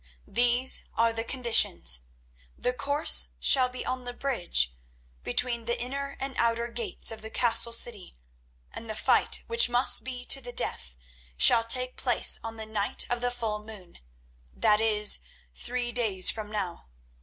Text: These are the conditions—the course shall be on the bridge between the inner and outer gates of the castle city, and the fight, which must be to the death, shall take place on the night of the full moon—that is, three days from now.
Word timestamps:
These 0.25 0.85
are 0.95 1.13
the 1.13 1.23
conditions—the 1.23 2.73
course 2.73 3.27
shall 3.39 3.69
be 3.69 3.85
on 3.85 4.03
the 4.03 4.13
bridge 4.13 4.73
between 5.21 5.65
the 5.65 5.79
inner 5.79 6.17
and 6.19 6.33
outer 6.39 6.69
gates 6.69 7.11
of 7.11 7.21
the 7.21 7.29
castle 7.29 7.71
city, 7.71 8.17
and 8.71 8.89
the 8.89 8.95
fight, 8.95 9.43
which 9.45 9.69
must 9.69 10.03
be 10.03 10.25
to 10.25 10.41
the 10.41 10.53
death, 10.53 10.97
shall 11.37 11.63
take 11.65 11.97
place 11.97 12.39
on 12.43 12.57
the 12.57 12.65
night 12.65 13.05
of 13.11 13.21
the 13.21 13.29
full 13.29 13.59
moon—that 13.63 14.81
is, 14.81 15.19
three 15.53 15.91
days 15.91 16.31
from 16.31 16.49
now. 16.49 16.87